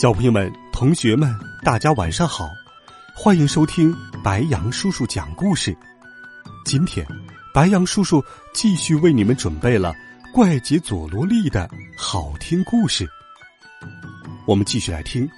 [0.00, 1.30] 小朋友们、同学们，
[1.62, 2.48] 大家晚上好，
[3.14, 3.94] 欢迎收听
[4.24, 5.76] 白杨叔叔讲故事。
[6.64, 7.06] 今天，
[7.52, 9.94] 白杨叔叔继续为你们准备了
[10.32, 13.06] 怪杰佐罗利的好听故事。
[14.46, 15.28] 我们继续来听《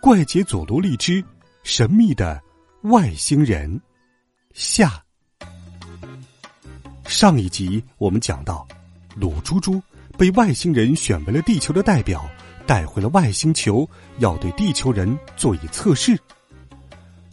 [0.00, 1.24] 怪杰佐罗利之
[1.62, 2.42] 神秘的
[2.80, 3.70] 外星人》
[4.52, 5.00] 下。
[7.06, 8.66] 上一集我们讲到，
[9.14, 9.80] 鲁猪猪
[10.18, 12.28] 被外星人选为了地球的代表。
[12.66, 16.18] 带回了外星球，要对地球人做一测试。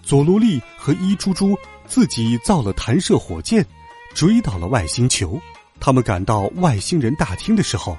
[0.01, 3.65] 佐罗利和伊猪猪自己造了弹射火箭，
[4.15, 5.39] 追到了外星球。
[5.79, 7.97] 他们赶到外星人大厅的时候，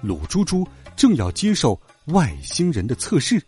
[0.00, 3.42] 鲁猪猪正要接受外星人的测试。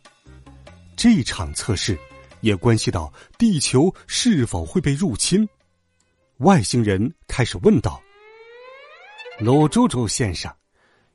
[0.97, 1.99] 这场测试
[2.41, 5.49] 也关系到地球是否会被入侵。
[6.39, 8.03] 外星人开始问道
[9.39, 10.53] ：“鲁猪猪先生，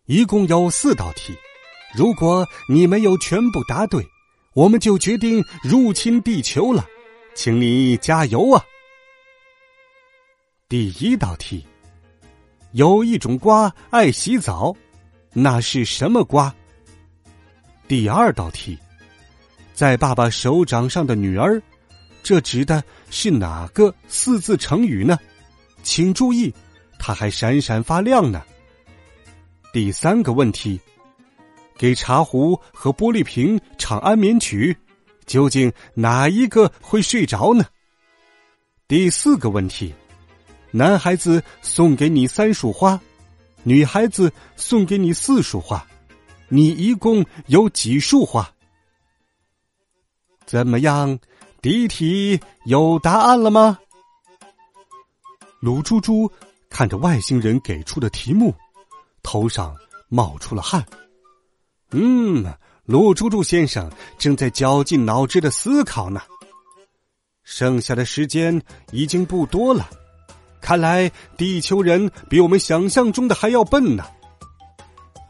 [0.06, 1.38] 一共有四道题。”
[1.96, 4.06] 如果你没有全部答对，
[4.54, 6.86] 我们就决定入侵地球了，
[7.34, 8.64] 请你加油啊！
[10.68, 11.66] 第一道题，
[12.74, 14.76] 有一种瓜爱洗澡，
[15.32, 16.54] 那是什么瓜？
[17.88, 18.78] 第二道题，
[19.74, 21.62] 在爸爸手掌上的女儿，
[22.22, 25.18] 这指的是哪个四字成语呢？
[25.84, 26.54] 请注意，
[27.00, 28.44] 它还闪闪发亮呢。
[29.72, 30.80] 第三个问题。
[31.78, 34.76] 给茶壶和玻璃瓶唱安眠曲，
[35.26, 37.66] 究竟哪一个会睡着呢？
[38.88, 39.94] 第四个问题：
[40.72, 43.00] 男孩子送给你三束花，
[43.64, 45.86] 女孩子送给你四束花，
[46.48, 48.50] 你一共有几束花？
[50.46, 51.20] 怎么样？
[51.62, 53.78] 第一题有答案了吗？
[55.60, 56.32] 鲁猪猪
[56.70, 58.56] 看着外星人给出的题目，
[59.24, 59.76] 头上
[60.08, 60.86] 冒出了汗。
[61.92, 62.44] 嗯，
[62.86, 66.22] 鲁猪猪先生正在绞尽脑汁的思考呢。
[67.44, 68.62] 剩下的时间
[68.92, 69.90] 已经不多了，
[70.60, 74.06] 看来地球人比我们想象中的还要笨呢。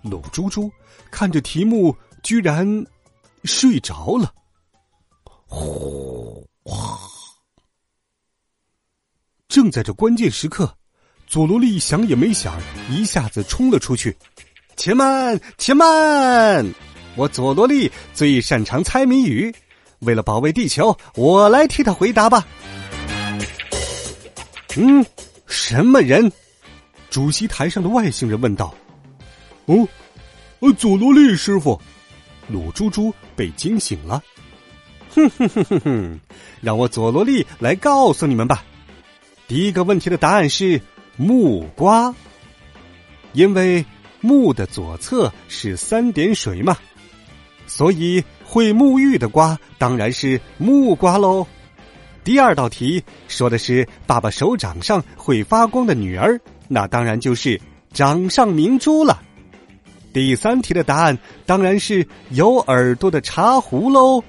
[0.01, 0.71] 鲁猪猪
[1.11, 2.85] 看着题目，居然
[3.43, 4.33] 睡着了。
[5.45, 6.99] 呼哗！
[9.47, 10.75] 正在这关键时刻，
[11.27, 12.59] 佐罗利想也没想，
[12.89, 14.17] 一下子冲了出去。
[14.77, 16.63] 且慢，且慢！
[17.15, 19.53] 我佐罗利最擅长猜谜语，
[19.99, 22.45] 为了保卫地球，我来替他回答吧。
[24.77, 25.03] 嗯，
[25.47, 26.31] 什么人？
[27.09, 28.71] 主席台上的外星人问道。
[29.65, 29.87] 哦，
[30.59, 31.81] 呃，佐罗利师傅，
[32.47, 34.23] 鲁猪猪被惊醒了。
[35.15, 36.19] 哼哼哼哼哼，
[36.61, 38.63] 让我佐罗利来告诉你们吧。
[39.47, 40.79] 第一个问题的答案是
[41.15, 42.13] 木瓜，
[43.33, 43.83] 因为。
[44.21, 46.77] 木的左侧是三点水嘛，
[47.65, 51.45] 所以会沐浴的瓜当然是木瓜喽。
[52.23, 57.61] 第二道题说的是爸爸手掌上会发光的女儿，那当然就是
[57.93, 59.21] 掌上明珠了。
[60.11, 64.23] 第三题的答案当然是有耳朵的茶壶喽。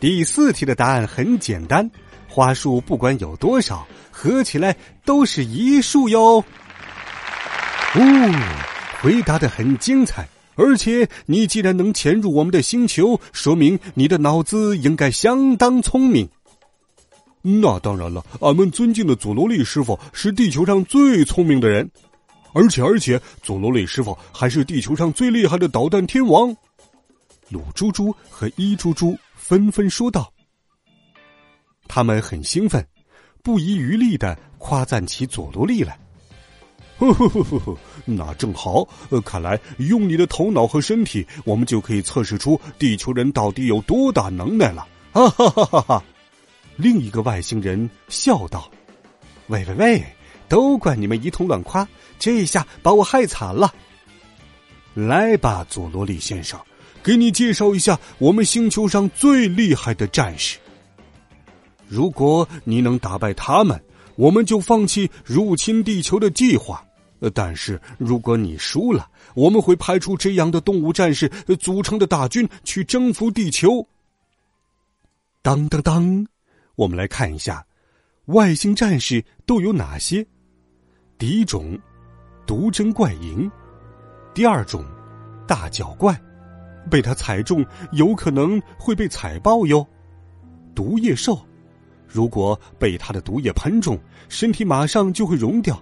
[0.00, 1.90] 第四题的答案很简单，
[2.28, 4.74] 花束不管有多少，合起来
[5.04, 6.44] 都是一束哟。
[7.94, 8.71] 哦。
[9.02, 16.28] 回答的很精彩，而且你既然能潜入我们的星球，说明你的脑子应该相当聪明。
[17.40, 21.90] 那当然了，俺们尊敬的佐罗利师傅是地球上最聪明的人，
[22.52, 26.56] 而且而且，佐罗利师傅还是地球上最厉害的导弹天王。
[27.48, 30.32] 鲁猪猪和伊猪猪纷纷说道，
[31.88, 32.86] 他们很兴奋，
[33.42, 35.98] 不遗余力的夸赞起佐罗利来。
[37.10, 38.86] 呵呵呵呵，那正好。
[39.10, 44.86] 呃，看来用你的头脑和身体，我们就可以测试出地球人到底有多大能耐了。
[45.12, 46.04] 哈哈哈哈哈！
[46.76, 48.70] 另一个外星人笑道
[49.48, 50.04] ：“喂喂喂，
[50.48, 51.86] 都怪你们一通乱夸，
[52.18, 53.74] 这下把我害惨了。
[54.94, 56.58] 来吧，佐罗利先生，
[57.02, 60.58] 给你介绍一下我们星球上最厉害的战士。
[61.86, 63.78] 如果你能打败他们，
[64.16, 66.82] 我们就放弃入侵地球的计划。”
[67.30, 71.28] 但是如果你输了，我们会派出这样的动物战士
[71.60, 73.86] 组成的大军去征服地球。
[75.42, 76.26] 当当当，
[76.76, 77.64] 我们来看一下，
[78.26, 80.26] 外星战士都有哪些？
[81.18, 81.78] 第一种，
[82.46, 83.50] 毒针怪蝇；
[84.34, 84.84] 第二种，
[85.46, 86.20] 大脚怪，
[86.90, 89.86] 被它踩中有可能会被踩爆哟。
[90.74, 91.40] 毒液兽，
[92.06, 93.98] 如果被它的毒液喷中，
[94.28, 95.80] 身体马上就会溶掉。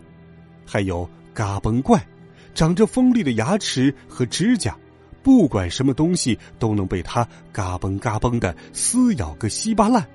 [0.67, 1.09] 还有
[1.41, 2.07] 嘎嘣怪，
[2.55, 4.77] 长着锋利的牙齿和指甲，
[5.23, 10.07] 不管什么东西都能被它嘎嘣嘎嘣的撕咬个稀巴烂。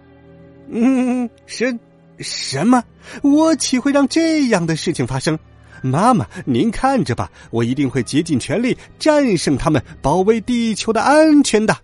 [0.70, 1.80] 嗯，什
[2.20, 2.84] 什么？
[3.24, 5.40] 我岂会让这样的事情发生？
[5.82, 11.76] 妈妈，您看着吧，我一定会竭尽全力战胜他们，保卫地球的安全的。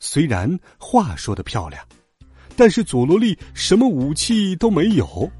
[0.00, 1.84] 虽然话说的漂亮，
[2.56, 5.30] 但是佐罗利什么武器都没有，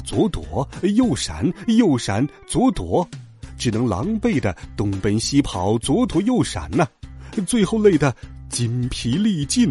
[0.00, 3.08] 左躲右闪，右闪左躲，
[3.56, 6.86] 只能狼狈的东奔西跑，左躲右闪呢，
[7.46, 8.14] 最后累得
[8.48, 9.70] 筋疲力尽。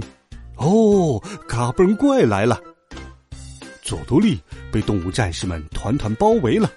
[0.56, 2.60] 哦，嘎嘣怪来了！
[3.84, 4.40] 佐多利
[4.72, 6.72] 被动物战士们团团包围了。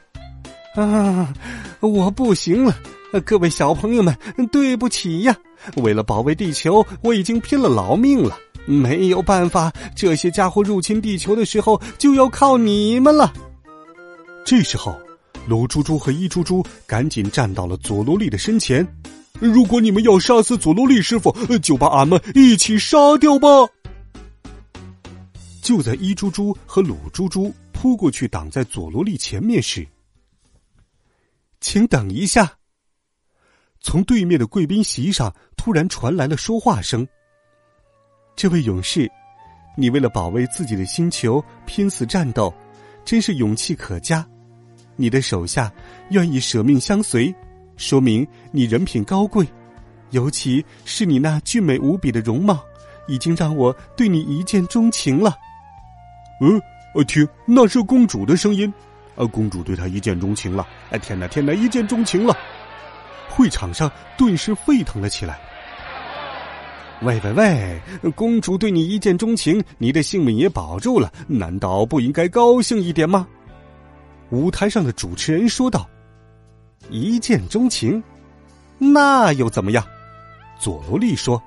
[0.76, 1.34] 啊，
[1.80, 2.76] 我不行了！
[3.24, 4.16] 各位小朋友们，
[4.52, 5.36] 对不起呀！
[5.76, 8.38] 为了保卫地球，我已经拼了老命了。
[8.66, 13.32] 没有办法，这些家伙入侵地球的时候，就要靠你们了。
[14.44, 14.98] 这时候，
[15.46, 18.86] 鲁猪猪和伊猪猪赶紧站到了佐罗利的身前。
[19.38, 23.48] 如果你们要杀死佐罗利师傅，就把俺们一起杀掉吧！
[25.62, 29.86] 就在一猪猪和鲁猪猪扑过去挡在佐罗利前面时，
[31.60, 32.52] 请等一下。
[33.80, 37.06] 从对面的贵宾席上突然传来了说话声
[38.40, 39.06] ：“这位勇士，
[39.76, 42.50] 你为了保卫自己的星球拼死战斗，
[43.04, 44.26] 真是勇气可嘉。
[44.96, 45.70] 你的手下
[46.08, 47.34] 愿意舍命相随。”
[47.76, 49.46] 说明你人品高贵，
[50.12, 52.58] 尤其是你那俊美无比的容貌，
[53.06, 55.36] 已经让我对你一见钟情了。
[56.40, 56.58] 嗯，
[56.94, 58.72] 呃，听，那是公主的声音，
[59.16, 60.66] 啊，公主对他一见钟情了。
[60.88, 62.34] 哎，天哪，天哪，一见钟情了！
[63.28, 65.38] 会场上顿时沸腾了起来。
[67.02, 67.80] 喂喂喂，
[68.14, 73.26] 公主对你一见钟情，你的性命也保住了，难道不应该高兴一点吗？
[74.28, 75.88] 舞台上的主持人说道。
[76.90, 78.02] 一见钟情，
[78.76, 79.84] 那又怎么样？
[80.58, 81.42] 佐罗利说：“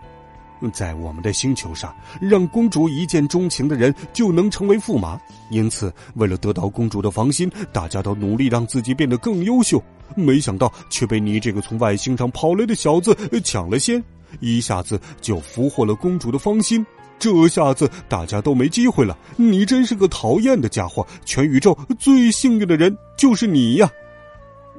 [0.74, 5.20] 在我们的星球上，让公主一见钟情的人就能成为驸马。
[5.52, 9.82] 因此，为了得到公主的芳心，大家都努力让自己变得更优秀。
[10.16, 14.04] 没想到却被你这个从外星上跑来的小子抢了先，
[14.40, 16.86] 一下子就俘获了公主的芳心。
[17.20, 19.18] 这下子大家都没机会了。
[19.36, 21.06] 你真是个讨厌的家伙！
[21.26, 23.90] 全宇宙最幸运的人就是你呀！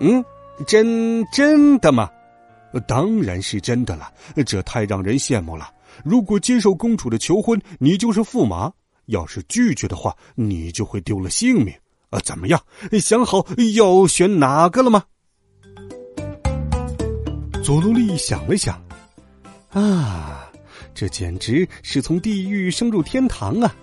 [0.00, 0.24] 嗯。”
[0.68, 2.08] 真真的吗？
[2.86, 4.08] 当然是真的了，
[4.46, 5.68] 这太让人羡慕了。
[6.04, 8.70] 如果接受公主的求婚，你就是驸马；
[9.06, 11.74] 要是拒绝的话，你就会丢了性命。
[12.10, 12.60] 啊，怎么样？
[13.02, 15.02] 想好要选哪个了吗？
[17.64, 18.80] 佐罗利想了想，
[19.74, 20.50] 啊，
[20.94, 23.74] 这简直是从地狱升入天堂啊！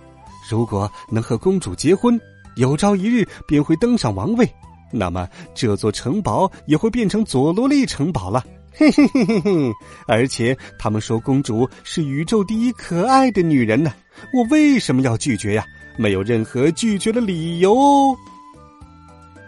[0.50, 2.18] 如果能和公主结婚，
[2.56, 4.50] 有朝一日便会登上王位。
[4.90, 8.44] 那么这座城堡也会变成佐罗利城堡了，
[8.74, 9.72] 嘿嘿嘿嘿嘿！
[10.06, 13.92] 而且他们说公主是宇宙第一可爱的女人呢，
[14.34, 15.64] 我为什么要拒绝呀？
[15.98, 18.16] 没有任何拒绝的理由。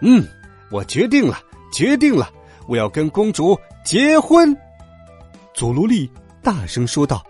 [0.01, 0.23] 嗯，
[0.69, 1.39] 我决定了，
[1.73, 2.29] 决定了，
[2.67, 4.55] 我要跟公主结婚。
[5.53, 6.09] 佐罗利
[6.45, 7.25] 大声说道。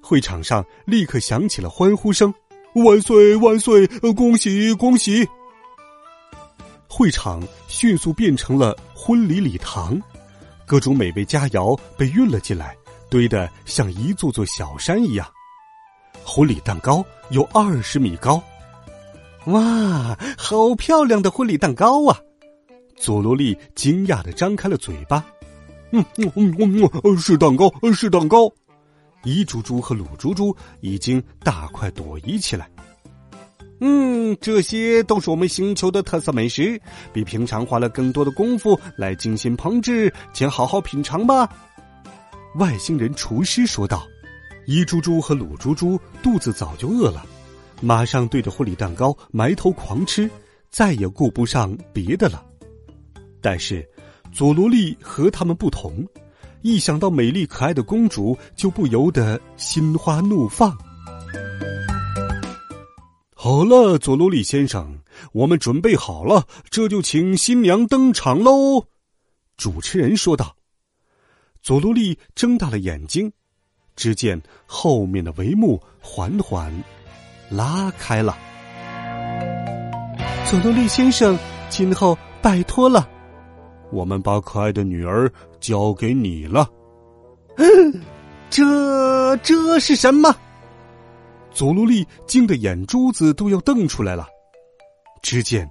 [0.00, 2.32] 会场上立刻响起了欢呼声
[2.74, 3.86] ：“万岁万岁！
[4.14, 5.28] 恭喜恭喜！”
[6.88, 10.00] 会场迅速变成了婚礼礼堂，
[10.64, 12.74] 各种美味佳肴被运了进来，
[13.10, 15.28] 堆得像一座座小山一样。
[16.24, 18.42] 婚礼蛋糕有二十米高，
[19.46, 22.18] 哇，好漂亮的婚礼蛋糕啊！
[22.96, 25.22] 佐罗利惊讶的张开了嘴巴。
[25.92, 28.52] 嗯嗯嗯嗯嗯，是蛋糕，是蛋糕。
[29.24, 32.68] 一猪猪和鲁猪猪已经大快朵颐起来。
[33.80, 36.80] 嗯，这些都是我们星球的特色美食，
[37.12, 41.48] 比平常花了更多的功夫来精心烹制，请好好品尝吧。
[42.56, 44.06] 外星人厨师说道。
[44.68, 47.24] 一猪猪和鲁猪猪肚子早就饿了，
[47.80, 50.28] 马上对着婚礼蛋糕埋头狂吃，
[50.70, 52.44] 再也顾不上别的了。
[53.40, 53.88] 但是，
[54.36, 56.06] 佐罗利和他们不同，
[56.60, 60.76] 一想到美丽可爱的公主，就不由得心花怒放。
[63.32, 64.98] 好了，佐罗利先生，
[65.32, 68.84] 我们准备好了，这就请新娘登场喽！
[69.56, 70.54] 主持人说道。
[71.62, 73.32] 佐罗利睁大了眼睛，
[73.96, 76.70] 只见后面的帷幕缓缓
[77.48, 78.36] 拉开了。
[80.44, 81.38] 佐罗利先生，
[81.70, 83.15] 今后拜托了。
[83.90, 86.68] 我们把可爱的女儿交给你了。
[88.50, 90.34] 这这是什么？
[91.52, 94.26] 佐罗利惊得眼珠子都要瞪出来了。
[95.22, 95.68] 只见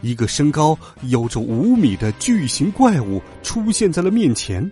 [0.00, 4.68] 一个身高有着五米的巨型怪物出现在了面前。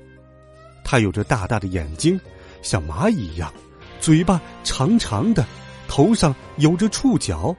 [0.84, 2.20] 它有着大大的眼睛，
[2.62, 3.52] 像蚂蚁一样，
[4.00, 5.44] 嘴巴长长的，
[5.88, 7.54] 头上有着触角，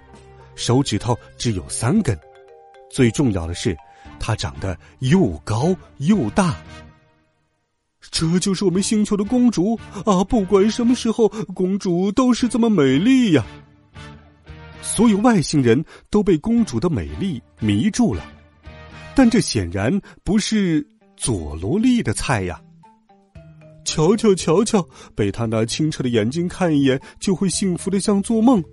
[0.55, 2.17] 手指头只有三根。
[2.89, 3.75] 最重要的是，
[4.19, 6.55] 它长得又高又大。
[8.09, 10.23] 这就是我们星球的公主啊！
[10.23, 13.45] 不管什么时候，公主都是这么美丽呀。
[14.81, 18.23] 所有外星人都被公主的美丽迷住了，
[19.13, 22.61] 但这显然不是佐罗利的菜呀。
[23.83, 28.63] 瞧瞧瞧瞧，被他那清澈的眼睛看一眼，就会幸福的像做梦。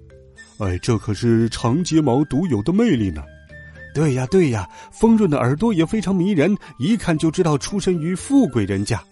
[0.59, 3.23] 哎，这可是长睫毛独有的魅力呢。
[3.95, 9.03] 对呀对呀，丰润的耳朵也非常迷人，一看就知道出身于富贵人家。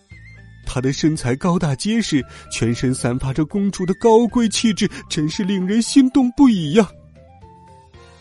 [0.66, 6.88] 她的身材高大结实，全身散发着公主的高贵气质，真是令人心动不已呀！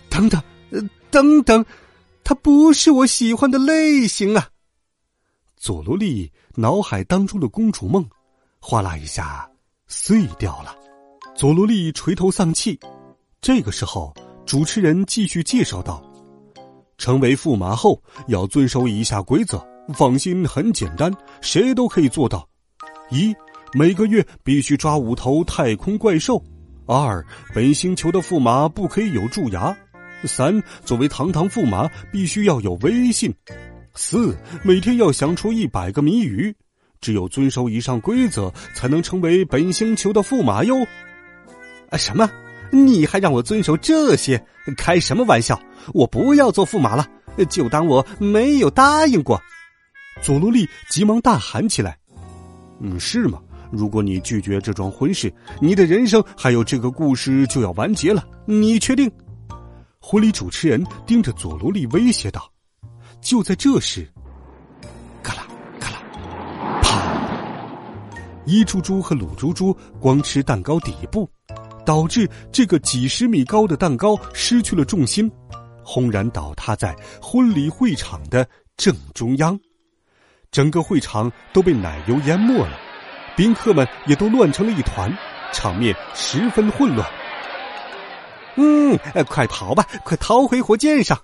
[0.10, 0.42] 等等，
[1.10, 1.66] 等等，
[2.24, 4.48] 她不是我喜欢的类型啊！
[5.58, 8.08] 佐罗利脑海当中的公主梦，
[8.60, 9.50] 哗啦一下
[9.88, 10.76] 碎掉了。
[11.36, 12.80] 佐罗利垂头丧气。
[13.40, 14.14] 这个时候，
[14.46, 16.04] 主持人继续介绍道
[17.02, 19.60] ：“成为驸马后，要遵守以下规则。”
[19.98, 22.48] 放心，很简单，谁都可以做到。
[23.10, 23.36] 一，
[23.74, 26.42] 每个月必须抓五头太空怪兽。
[26.86, 29.76] 二，本星球的驸马不可以有蛀牙。
[30.24, 33.34] 三，作为堂堂驸马，必须要有威信。
[33.96, 36.56] 四，每天要想出一百个谜语。
[37.02, 40.76] 只有遵守以上规则，才能成为本星球的驸马哟。
[41.90, 42.30] 啊，什么？
[42.72, 44.44] 你还让我遵守这些？
[44.78, 45.60] 开什么玩笑！
[45.94, 47.06] 我不要做驸马了，
[47.50, 49.42] 就当我没有答应过。
[50.22, 51.98] 佐罗利急忙大喊起来
[52.80, 53.40] ：“嗯，是吗？
[53.72, 58.24] 如果你拒绝这桩婚事，你的人生还有这个故事就要完结了。
[58.46, 59.12] 你确定？”
[60.00, 62.52] 婚礼主持人盯着佐罗利威胁道。
[63.20, 64.08] 就在这时，
[65.24, 65.48] 咔啦
[65.80, 66.04] 咔啦，
[66.82, 67.62] 啪！
[68.46, 71.30] 一猪猪和鲁猪猪光吃蛋糕底部，
[71.92, 75.30] 导致这个几十米高的蛋糕失去了重心，
[75.84, 79.60] 轰然倒塌在婚礼会场的正中央。
[80.52, 82.80] 整个会场都被奶油淹没了，
[83.36, 85.14] 宾客们也都乱成了一团，
[85.52, 87.06] 场面十分混乱。
[88.56, 91.22] 嗯，快跑吧，快逃回火箭上！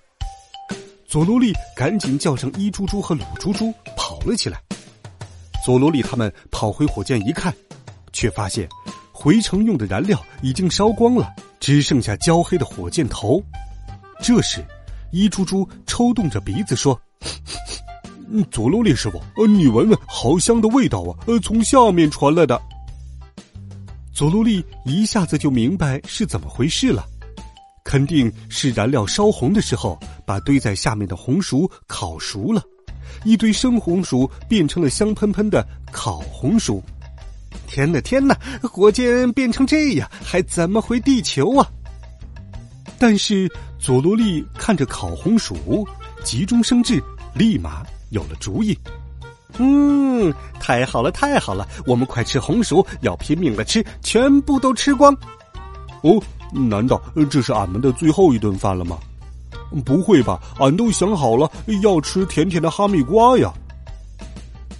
[1.06, 4.60] 佐罗利赶紧叫上一猪猪和鲁猪猪跑了起来。
[5.64, 7.54] 佐罗利他们跑回火箭一看，
[8.12, 8.68] 却发现
[9.20, 13.42] 回程用的燃料已经烧光了，只剩下焦黑的火箭头。
[14.22, 14.64] 这时，
[15.10, 16.96] 一珠珠抽动着鼻子说。
[18.30, 21.18] 嗯，佐罗利师傅，呃，你闻闻，好香的味道啊！
[21.26, 22.62] 呃，从下面传来的。
[24.12, 27.04] 佐罗利一下子就明白是怎么回事了，
[27.82, 32.62] 肯定是燃料烧红的时候，把堆在下面的红薯烤熟了，
[33.24, 36.80] 一堆生红薯变成了香喷喷的烤红薯。
[37.68, 38.36] 天哪，天哪！
[38.62, 41.68] 火箭变成这样，还怎么回地球啊？
[42.98, 43.48] 但是
[43.78, 45.86] 佐罗利看着烤红薯，
[46.24, 47.00] 急中生智，
[47.34, 47.84] 立马。
[48.10, 48.76] 有了主意，
[49.58, 55.14] 嗯，太好了，太好了，我们快吃红薯，要拼命的吃，全部都吃光。
[56.00, 56.18] 哦，
[56.50, 56.98] 难道
[57.28, 58.98] 这是俺们的最后一顿饭了吗？
[59.84, 63.52] 不会吧，俺都想好了，要吃甜甜的哈密瓜呀。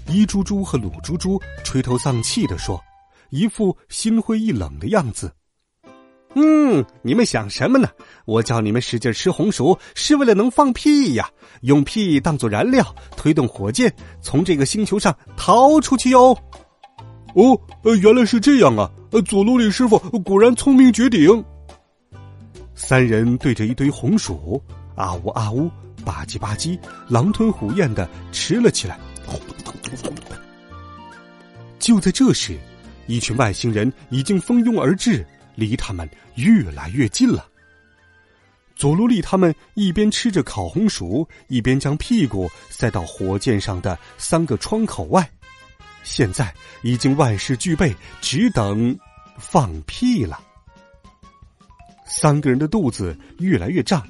[0.08, 2.82] 一猪猪和鲁猪猪垂头丧气的说，
[3.30, 5.30] 一副心灰意冷的样子。
[6.34, 7.88] 嗯，你们想什么呢？
[8.24, 11.28] 我叫你们使劲吃红薯，是为了能放屁呀！
[11.62, 12.84] 用屁当做燃料，
[13.16, 16.36] 推动火箭从这个星球上逃出去哟。
[17.34, 18.90] 哦，呃，原来是这样啊！
[19.10, 21.44] 呃，佐罗里师傅果然聪明绝顶。
[22.74, 24.62] 三人对着一堆红薯，
[24.94, 25.68] 啊呜啊呜，
[26.04, 28.98] 吧唧吧唧，狼吞虎咽的吃了起来。
[31.78, 32.58] 就在这时，
[33.06, 35.26] 一群外星人已经蜂拥而至。
[35.58, 37.44] 离他们越来越近了。
[38.76, 45.28] 佐罗利他们一边吃着烤红薯，一边将屁股塞到火箭上的三个窗口外。
[46.04, 46.54] 现在
[46.84, 48.96] 已经万事俱备，只等
[49.36, 50.38] 放屁了。
[52.06, 54.06] 三个人的肚子越来越胀，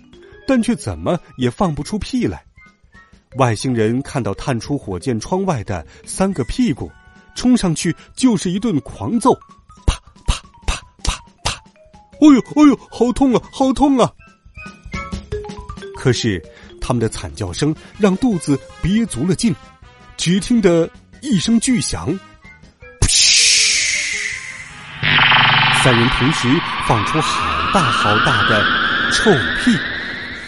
[0.47, 2.45] 但却怎么也放不出屁来。
[3.39, 6.91] 外星人看到探出火箭窗外的三个屁股，
[7.35, 9.33] 冲上去就是一顿狂揍，
[9.87, 9.95] 啪
[10.27, 10.35] 啪
[10.67, 11.15] 啪啪
[11.45, 11.53] 啪！
[12.21, 14.11] 哎呦哎呦，好痛啊，好痛啊！
[15.97, 16.43] 可是
[16.81, 19.55] 他们的惨叫声让肚子憋足了劲，
[20.17, 20.91] 只听得
[21.23, 22.09] 一声巨响，
[23.01, 23.09] 噗！
[25.85, 26.49] 三人同时
[26.89, 28.65] 放出好大好大的
[29.13, 29.31] 臭
[29.63, 29.77] 屁，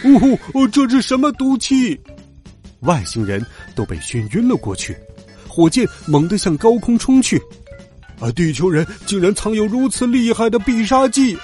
[0.05, 0.67] 呜呼！
[0.67, 2.01] 这是什么毒气？
[2.81, 3.45] 外星人
[3.75, 4.97] 都被熏晕了过去，
[5.49, 7.41] 火箭猛地向高空冲去，
[8.21, 8.31] 啊！
[8.33, 11.37] 地球人竟然藏有如此厉害的必杀技！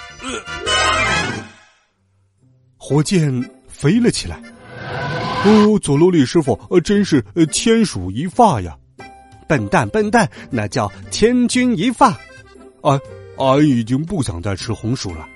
[2.77, 4.41] 火箭飞了起来。
[5.43, 8.75] 哦，佐罗利师傅，呃，真是呃千鼠一发呀！
[9.47, 12.17] 笨蛋，笨蛋，那叫千钧一发。
[12.81, 12.99] 俺
[13.37, 15.27] 俺已经不想再吃红薯了。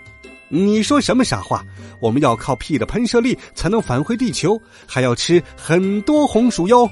[0.50, 1.63] 你说什么傻话？
[2.01, 6.89] 我们要靠屁的喷射力才能返回地球，还要吃很多红薯哟。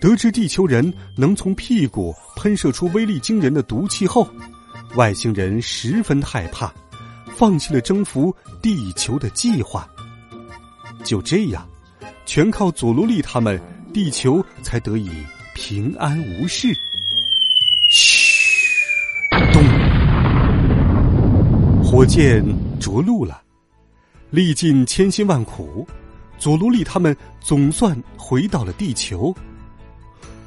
[0.00, 4.28] 得知地球人能从屁股喷射出威力惊人的毒气后，
[4.96, 6.72] 外星人十分害怕，
[7.34, 9.88] 放弃了征服地球的计划。
[11.02, 11.66] 就这样，
[12.26, 13.60] 全靠佐罗利他们，
[13.92, 15.10] 地球才得以
[15.54, 16.76] 平安无事。
[21.94, 22.44] 火箭
[22.80, 23.40] 着陆了，
[24.28, 25.86] 历尽千辛万苦，
[26.38, 29.32] 佐罗利他们总算回到了地球。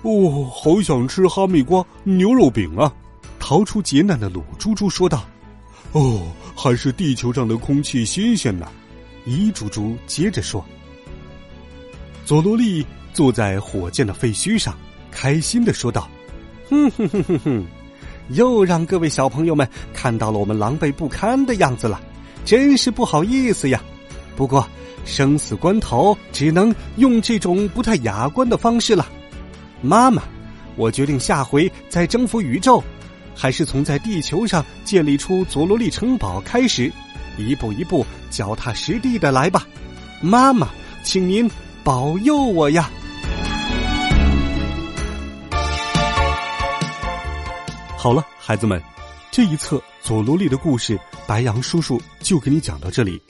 [0.01, 2.94] 哦，好想吃哈密瓜牛肉饼啊！
[3.39, 5.25] 逃出劫难的鲁猪猪说道
[5.96, 6.22] ：“哦，
[6.54, 8.70] 还是地球上的空气新鲜呢。”
[9.24, 10.63] 伊猪猪接着说
[12.27, 14.77] ：“佐罗利坐在火箭的废墟上，
[15.12, 16.10] 开心的说道
[16.70, 17.66] ：‘哼哼哼哼哼。’”
[18.30, 22.02] 又让各位小朋友们看到了我们狼狈不堪的样子了，
[22.44, 23.82] 真是不好意思呀。
[24.36, 24.68] 不过
[25.06, 29.08] 生死关头只能用这种不太雅观的方式了。
[29.82, 30.22] 妈妈，
[30.76, 32.84] 我决定下回再征服宇宙，
[33.34, 36.92] 还是从在地球上建立出佐罗利城堡开始，
[37.38, 39.66] 一步一步脚踏实地的来吧。
[40.20, 40.68] 妈妈，
[41.04, 41.50] 请您
[41.84, 42.90] 保佑我呀。
[48.08, 48.82] 好了，孩子们，
[49.32, 53.22] 这一册佐罗利的故事，白杨叔叔就给你讲到这里。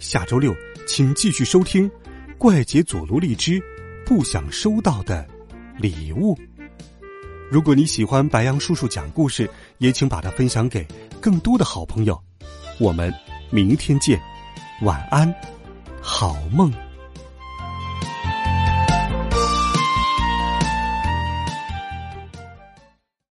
[0.00, 0.56] 下周六，
[0.86, 1.86] 请继续收听
[2.38, 3.62] 《怪杰佐罗利之
[4.06, 5.28] 不想收到的
[5.76, 6.34] 礼物》。
[7.50, 10.88] 如果你喜欢白杨叔叔讲故事，也请把它分享给
[11.20, 12.18] 更多的好朋友。
[12.80, 13.12] 我们
[13.50, 14.18] 明天见，
[14.80, 15.30] 晚安，
[16.00, 16.72] 好梦。